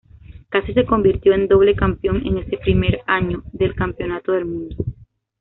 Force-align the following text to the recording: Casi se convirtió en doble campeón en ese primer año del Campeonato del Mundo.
Casi 0.49 0.73
se 0.73 0.83
convirtió 0.87 1.31
en 1.35 1.47
doble 1.47 1.75
campeón 1.75 2.25
en 2.25 2.39
ese 2.39 2.57
primer 2.57 3.01
año 3.05 3.43
del 3.53 3.75
Campeonato 3.75 4.31
del 4.31 4.45
Mundo. 4.45 4.75